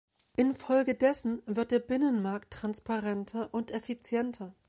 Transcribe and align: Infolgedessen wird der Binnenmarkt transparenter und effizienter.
Infolgedessen 0.35 1.43
wird 1.45 1.69
der 1.69 1.77
Binnenmarkt 1.77 2.49
transparenter 2.53 3.53
und 3.53 3.69
effizienter. 3.69 4.55